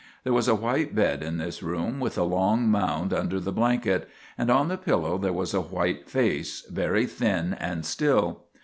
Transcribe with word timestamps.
There 0.23 0.33
was 0.33 0.47
a 0.47 0.55
white 0.55 0.95
bed 0.95 1.21
in 1.21 1.37
this 1.37 1.61
room, 1.61 1.99
with 1.99 2.17
a 2.17 2.23
long 2.23 2.67
mound 2.67 3.13
under 3.13 3.39
the 3.39 3.51
blanket, 3.51 4.09
and 4.35 4.49
on 4.49 4.67
the 4.67 4.75
pillow 4.75 5.19
there 5.19 5.31
was 5.31 5.53
a 5.53 5.61
white 5.61 6.09
face, 6.09 6.65
very 6.67 7.05
thin 7.05 7.53
and 7.53 7.85
still. 7.85 8.45